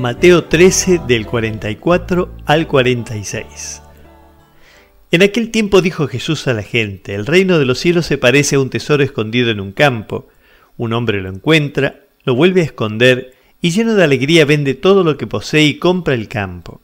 Mateo 0.00 0.44
13 0.44 1.02
del 1.06 1.26
44 1.26 2.34
al 2.46 2.66
46. 2.66 3.82
En 5.10 5.20
aquel 5.20 5.50
tiempo 5.50 5.82
dijo 5.82 6.08
Jesús 6.08 6.48
a 6.48 6.54
la 6.54 6.62
gente, 6.62 7.14
el 7.14 7.26
reino 7.26 7.58
de 7.58 7.66
los 7.66 7.78
cielos 7.78 8.06
se 8.06 8.16
parece 8.16 8.56
a 8.56 8.60
un 8.60 8.70
tesoro 8.70 9.02
escondido 9.02 9.50
en 9.50 9.60
un 9.60 9.72
campo. 9.72 10.26
Un 10.78 10.94
hombre 10.94 11.20
lo 11.20 11.28
encuentra, 11.28 12.00
lo 12.24 12.34
vuelve 12.34 12.62
a 12.62 12.64
esconder 12.64 13.34
y 13.60 13.72
lleno 13.72 13.94
de 13.94 14.02
alegría 14.02 14.46
vende 14.46 14.72
todo 14.72 15.04
lo 15.04 15.18
que 15.18 15.26
posee 15.26 15.64
y 15.64 15.78
compra 15.78 16.14
el 16.14 16.28
campo. 16.28 16.80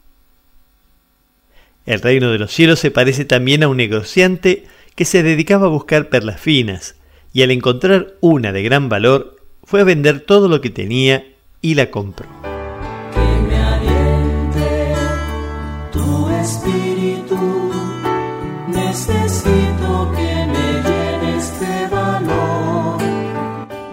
El 1.86 2.02
reino 2.02 2.30
de 2.30 2.38
los 2.38 2.52
cielos 2.52 2.80
se 2.80 2.90
parece 2.90 3.24
también 3.24 3.62
a 3.62 3.68
un 3.68 3.78
negociante 3.78 4.66
que 4.94 5.06
se 5.06 5.22
dedicaba 5.22 5.68
a 5.68 5.70
buscar 5.70 6.10
perlas 6.10 6.38
finas 6.38 6.96
y 7.32 7.40
al 7.40 7.50
encontrar 7.50 8.12
una 8.20 8.52
de 8.52 8.62
gran 8.62 8.90
valor 8.90 9.38
fue 9.64 9.80
a 9.80 9.84
vender 9.84 10.20
todo 10.20 10.48
lo 10.48 10.60
que 10.60 10.68
tenía 10.68 11.24
y 11.62 11.76
la 11.76 11.90
compró. 11.90 12.35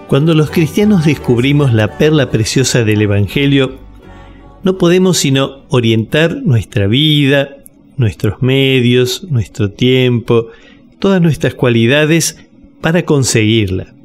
Cuando 0.08 0.36
los 0.36 0.52
cristianos 0.52 1.06
descubrimos 1.06 1.74
la 1.74 1.98
perla 1.98 2.30
preciosa 2.30 2.84
del 2.84 3.02
Evangelio, 3.02 3.80
no 4.62 4.78
podemos 4.78 5.18
sino 5.18 5.64
orientar 5.70 6.44
nuestra 6.44 6.86
vida, 6.86 7.58
nuestros 7.98 8.44
medios, 8.44 9.24
nuestro 9.32 9.72
tiempo, 9.72 10.50
todas 11.00 11.20
nuestras 11.20 11.56
cualidades 11.56 12.38
para 12.80 13.06
conseguirla. 13.06 13.96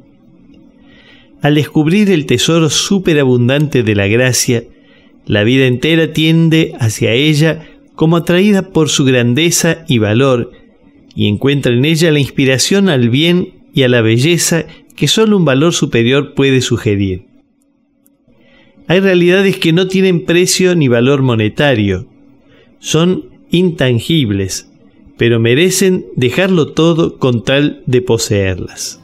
Al 1.43 1.53
descubrir 1.53 2.09
el 2.09 2.25
tesoro 2.25 2.71
superabundante 2.71 3.83
de 3.83 3.93
la 3.93 4.07
gracia, 4.07 4.63
la 5.27 5.43
vida 5.43 5.67
entera 5.67 6.11
tiende 6.11 6.73
hacia 6.79 7.11
ella 7.11 7.68
como 7.99 8.15
atraída 8.15 8.61
por 8.61 8.87
su 8.87 9.03
grandeza 9.03 9.83
y 9.85 9.97
valor, 9.97 10.51
y 11.15 11.27
encuentra 11.27 11.73
en 11.73 11.83
ella 11.83 12.13
la 12.13 12.19
inspiración 12.19 12.87
al 12.87 13.09
bien 13.09 13.65
y 13.73 13.83
a 13.83 13.89
la 13.89 13.99
belleza 13.99 14.67
que 14.95 15.09
solo 15.09 15.35
un 15.35 15.43
valor 15.43 15.73
superior 15.73 16.33
puede 16.33 16.61
sugerir. 16.61 17.25
Hay 18.87 19.01
realidades 19.01 19.57
que 19.57 19.73
no 19.73 19.87
tienen 19.87 20.23
precio 20.23 20.75
ni 20.75 20.87
valor 20.87 21.23
monetario, 21.23 22.07
son 22.79 23.31
intangibles, 23.49 24.71
pero 25.17 25.41
merecen 25.41 26.05
dejarlo 26.15 26.71
todo 26.71 27.17
con 27.17 27.43
tal 27.43 27.83
de 27.85 28.01
poseerlas. 28.01 29.03